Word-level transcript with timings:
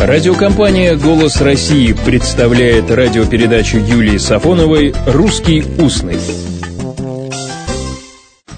Радиокомпания 0.00 0.96
«Голос 0.96 1.42
России» 1.42 1.92
представляет 1.92 2.90
радиопередачу 2.90 3.76
Юлии 3.76 4.16
Сафоновой 4.16 4.94
«Русский 5.06 5.62
устный». 5.78 6.18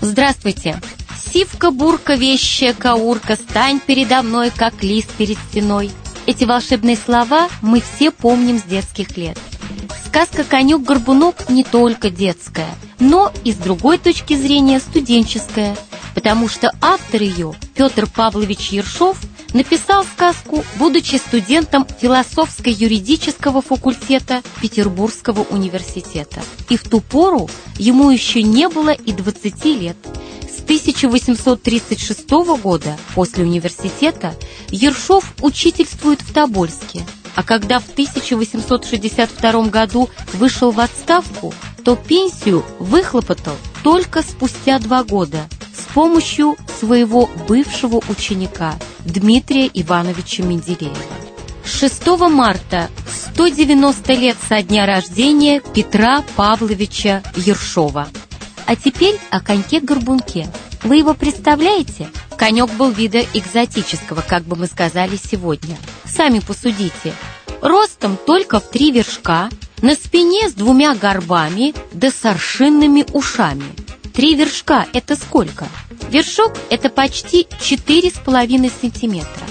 Здравствуйте! 0.01 0.81
Сивка, 1.33 1.73
бурка, 1.73 2.15
вещая, 2.15 2.75
каурка, 2.75 3.35
стань 3.35 3.81
передо 3.85 4.23
мной, 4.23 4.53
как 4.55 4.85
лист 4.85 5.11
перед 5.19 5.37
стеной. 5.51 5.91
Эти 6.27 6.45
волшебные 6.45 6.97
слова 6.97 7.49
мы 7.61 7.81
все 7.81 8.13
помним 8.13 8.61
с 8.61 8.63
детских 8.63 9.17
лет. 9.17 9.37
Сказка 10.07 10.45
«Конек-горбунок» 10.45 11.49
не 11.49 11.65
только 11.65 12.09
детская, 12.09 12.71
но 13.01 13.33
и 13.43 13.51
с 13.51 13.57
другой 13.57 13.99
точки 13.99 14.37
зрения 14.37 14.79
студенческая, 14.79 15.77
потому 16.15 16.49
что 16.49 16.73
автор 16.81 17.21
ее, 17.21 17.53
Петр 17.75 18.07
Павлович 18.07 18.69
Ершов, 18.69 19.17
написал 19.53 20.05
сказку, 20.05 20.65
будучи 20.77 21.17
студентом 21.17 21.87
философско-юридического 22.01 23.63
факультета 23.63 24.43
Петербургского 24.61 25.43
университета. 25.43 26.43
И 26.69 26.77
в 26.77 26.85
ту 26.89 27.01
пору 27.01 27.49
ему 27.79 28.11
еще 28.11 28.43
не 28.43 28.69
было 28.69 28.91
и 28.91 29.13
20 29.13 29.65
лет. 29.65 29.97
С 30.43 30.63
1836 30.63 32.31
года, 32.63 32.97
после 33.15 33.45
университета, 33.45 34.35
Ершов 34.71 35.35
учительствует 35.41 36.23
в 36.23 36.33
Тобольске– 36.33 37.05
а 37.35 37.43
когда 37.43 37.79
в 37.79 37.89
1862 37.91 39.69
году 39.69 40.09
вышел 40.35 40.71
в 40.71 40.81
отставку, 40.81 41.55
то 41.85 41.97
пенсию 41.97 42.65
выхлопотал 42.79 43.57
только 43.83 44.23
спустя 44.23 44.79
два 44.79 45.03
года 45.03 45.49
помощью 45.95 46.57
своего 46.81 47.29
бывшего 47.49 48.01
ученика 48.09 48.75
Дмитрия 49.05 49.71
Ивановича 49.73 50.43
Менделеева. 50.43 50.97
6 51.65 52.07
марта 52.31 52.91
190 53.33 54.13
лет 54.15 54.37
со 54.49 54.63
дня 54.63 54.87
рождения 54.87 55.61
Петра 55.61 56.23
Павловича 56.37 57.23
Ершова. 57.37 58.09
А 58.67 58.77
теперь 58.77 59.19
о 59.31 59.41
коньке-горбунке. 59.41 60.49
Вы 60.83 60.97
его 60.97 61.15
представляете? 61.15 62.09
Конек 62.37 62.73
был 62.73 62.91
вида 62.91 63.21
экзотического, 63.35 64.23
как 64.27 64.43
бы 64.45 64.57
мы 64.57 64.67
сказали 64.67 65.17
сегодня. 65.17 65.77
Сами 66.05 66.41
посудите. 66.41 67.15
Ростом 67.61 68.17
только 68.27 68.59
в 68.59 68.69
три 68.69 68.91
вершка, 68.91 69.49
на 69.81 69.95
спине 69.95 70.49
с 70.49 70.53
двумя 70.53 70.95
горбами 70.95 71.75
да 71.93 72.11
с 72.11 72.25
ушами. 73.13 73.82
Три 74.15 74.35
вершка– 74.35 74.87
это 74.93 75.17
сколько? 75.17 75.67
Вершок– 76.11 76.53
это 76.71 76.89
почти 76.89 77.47
4,5 77.61 78.73
сантиметра. 78.81 79.47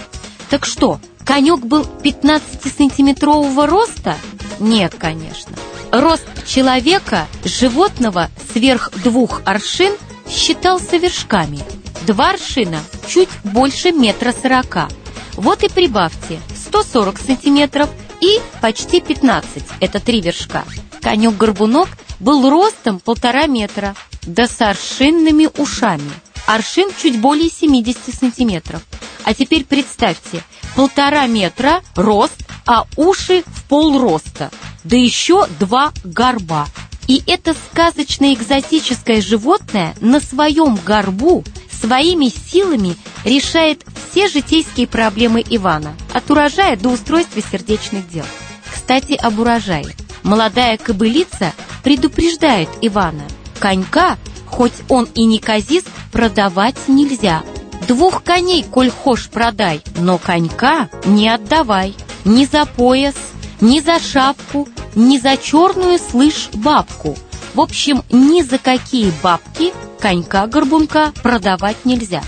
Так 0.50 0.66
что, 0.66 1.00
конек 1.26 1.62
был 1.62 1.86
15-сантиметрового 2.04 3.66
роста? 3.68 4.16
Нет, 4.60 4.96
конечно. 4.98 5.56
Рост 5.92 6.28
человека, 6.46 7.28
животного 7.44 8.30
сверх 8.54 8.92
двух 9.04 9.42
аршин 9.46 9.94
считался 10.30 10.98
вершками– 10.98 11.60
Два 12.06 12.32
аршина 12.32 12.80
чуть 13.08 13.30
больше 13.44 13.92
метра 13.92 14.32
сорока. 14.32 14.90
Вот 15.34 15.64
и 15.64 15.70
прибавьте 15.70 16.40
140 16.56 17.20
сантиметров 17.20 17.90
и 18.20 18.40
почти 18.60 19.02
15, 19.02 19.64
это 19.80 20.00
три 20.00 20.22
вершка. 20.22 20.64
Конек-горбунок 21.02 21.90
был 22.20 22.50
ростом 22.50 23.00
полтора 23.00 23.46
метра, 23.46 23.96
да 24.24 24.48
с 24.48 24.62
аршинными 24.62 25.50
ушами. 25.58 26.12
Аршин 26.46 26.90
чуть 27.02 27.20
более 27.20 27.50
70 27.50 27.98
сантиметров. 28.14 28.82
А 29.24 29.34
теперь 29.34 29.66
представьте, 29.66 30.44
полтора 30.76 31.28
метра 31.28 31.82
рост, 31.96 32.36
а 32.66 32.86
уши 32.96 33.44
в 33.46 33.64
полроста, 33.66 34.52
да 34.84 34.98
еще 34.98 35.48
два 35.60 35.92
горба. 36.04 36.68
И 37.08 37.22
это 37.28 37.54
сказочное 37.54 38.34
экзотическое 38.34 39.22
животное 39.22 39.96
на 40.02 40.20
своем 40.20 40.76
горбу 40.76 41.44
своими 41.82 42.30
силами 42.30 42.96
решает 43.26 43.84
все 44.12 44.28
житейские 44.28 44.88
проблемы 44.88 45.44
Ивана, 45.50 45.96
от 46.14 46.30
урожая 46.30 46.78
до 46.78 46.90
устройства 46.90 47.42
сердечных 47.42 48.10
дел. 48.10 48.26
Кстати, 48.72 49.14
об 49.14 49.40
урожае. 49.40 49.88
Молодая 50.24 50.78
кобылица 50.78 51.54
предупреждает 51.84 52.70
Ивана, 52.82 53.24
конька, 53.62 54.18
хоть 54.48 54.74
он 54.90 55.08
и 55.14 55.24
не 55.24 55.40
казист, 55.40 55.88
продавать 56.12 56.88
нельзя. 56.88 57.44
Двух 57.88 58.24
коней, 58.24 58.64
коль 58.64 58.90
хошь, 58.90 59.30
продай, 59.30 59.82
но 59.98 60.18
конька 60.18 60.90
не 61.06 61.30
отдавай. 61.30 61.96
Ни 62.26 62.46
за 62.46 62.66
пояс, 62.66 63.16
ни 63.62 63.80
за 63.80 64.00
шапку, 64.00 64.68
ни 64.96 65.18
за 65.18 65.38
черную, 65.38 66.00
слышь, 66.00 66.50
бабку. 66.54 67.16
В 67.54 67.62
общем, 67.62 68.04
ни 68.12 68.42
за 68.42 68.58
какие 68.58 69.14
бабки 69.24 69.74
конька-горбунка 70.00 71.14
продавать 71.22 71.86
нельзя. 71.86 72.24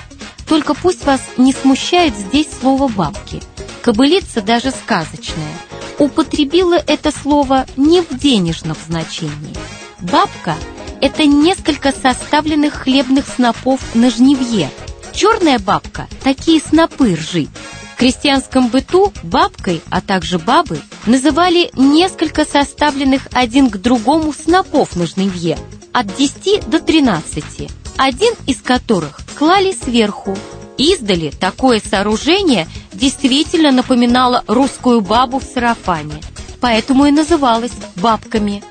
Только 0.47 0.73
пусть 0.73 1.05
вас 1.05 1.21
не 1.37 1.53
смущает 1.53 2.15
здесь 2.15 2.47
слово 2.61 2.87
«бабки». 2.87 3.41
Кобылица 3.81 4.41
даже 4.41 4.71
сказочная. 4.71 5.55
Употребила 5.99 6.75
это 6.75 7.11
слово 7.11 7.65
не 7.75 8.01
в 8.01 8.17
денежном 8.17 8.77
значении. 8.87 9.55
Бабка– 9.99 10.55
это 11.03 11.25
несколько 11.25 11.91
составленных 11.91 12.75
хлебных 12.75 13.27
снопов 13.27 13.81
на 13.93 14.09
жнивье. 14.09 14.69
Черная 15.11 15.59
бабка– 15.59 16.07
такие 16.23 16.61
снопы 16.61 17.15
ржи. 17.15 17.49
В 17.93 17.97
крестьянском 17.97 18.69
быту 18.69 19.11
бабкой, 19.21 19.81
а 19.89 19.99
также 19.99 20.39
бабы, 20.39 20.79
называли 21.05 21.69
несколько 21.75 22.45
составленных 22.45 23.27
один 23.33 23.69
к 23.69 23.75
другому 23.79 24.31
снопов 24.31 24.95
на 24.95 25.05
жнивье– 25.05 25.57
от 25.91 26.15
10 26.15 26.69
до 26.69 26.79
13, 26.79 27.69
один 27.97 28.33
из 28.47 28.61
которых 28.61 29.19
клали 29.37 29.73
сверху. 29.73 30.37
Издали 30.77 31.31
такое 31.37 31.81
сооружение 31.85 32.65
действительно 32.93 33.71
напоминало 33.71 34.45
русскую 34.47 35.01
бабу 35.01 35.39
в 35.39 35.43
сарафане, 35.43 36.21
поэтому 36.61 37.05
и 37.05 37.11
называлось 37.11 37.73
бабками. 37.97 38.63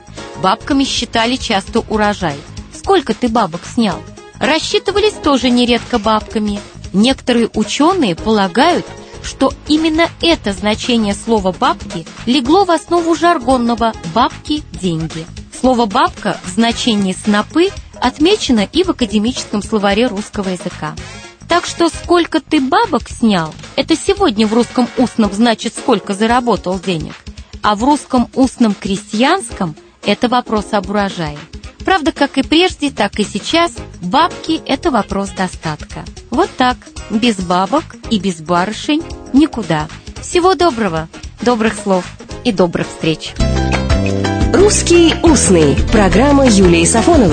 Бабками 0.43 0.83
считали 0.83 1.37
часто 1.37 1.81
урожай. 1.89 2.35
Сколько 2.75 3.15
ты 3.15 3.29
бабок 3.29 3.61
снял? 3.65 4.03
Рассчитывались 4.41 5.13
тоже 5.13 5.51
нередко 5.51 6.01
бабками. 6.01 6.59
Некоторые 6.93 7.49
ученые 7.55 8.17
полагают, 8.17 8.85
что 9.23 9.53
именно 9.69 10.09
это 10.21 10.53
значение 10.53 11.15
слова 11.15 11.53
«бабки» 11.53 12.05
легло 12.27 12.65
в 12.65 12.73
основу 12.73 13.15
жаргонного 13.15 13.93
«бабки– 14.13 14.65
деньги». 14.73 15.25
Слово 15.61 15.87
«бабка» 15.87 16.41
в 16.45 16.49
значении 16.49 17.13
«снопы» 17.13 17.69
отмечено 18.01 18.67
и 18.73 18.83
в 18.83 18.91
академическом 18.91 19.63
словаре 19.63 20.09
русского 20.09 20.49
языка. 20.49 20.97
Так 21.49 21.67
что 21.67 21.89
сколько 21.89 22.41
ты 22.41 22.61
бабок 22.61 23.09
снял, 23.09 23.55
это 23.77 23.95
сегодня 23.95 24.49
в 24.49 24.55
русском 24.55 24.89
устном 24.99 25.33
значит 25.33 25.75
сколько 25.77 26.15
заработал 26.15 26.81
денег, 26.81 27.15
а 27.63 27.77
в 27.77 27.85
русском 27.85 28.29
устном 28.35 28.75
крестьянском 28.75 29.77
это 30.05 30.29
вопрос 30.29 30.67
об 30.73 30.91
урожае. 30.91 31.39
Правда, 31.85 32.13
как 32.13 32.39
и 32.39 32.43
прежде, 32.43 32.91
так 32.91 33.19
и 33.19 33.25
сейчас 33.25 33.73
бабки– 34.01 34.61
это 34.67 34.91
вопрос 34.91 35.31
достатка. 35.31 36.05
Вот 36.31 36.51
так, 36.57 36.77
без 37.11 37.37
бабок 37.37 37.85
и 38.11 38.19
без 38.19 38.41
барышень 38.41 39.03
никуда. 39.33 39.89
Всего 40.21 40.55
доброго, 40.55 41.09
добрых 41.41 41.75
слов 41.75 42.05
и 42.45 42.53
добрых 42.53 42.87
встреч! 42.89 43.35
«Русский 44.53 45.15
устный»– 45.23 45.77
программа 45.93 46.47
Юлии 46.47 46.85
Сафоновой. 46.85 47.31